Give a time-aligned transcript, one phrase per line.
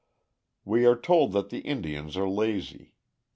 [0.65, 2.95] We are told that the Indians are lazy.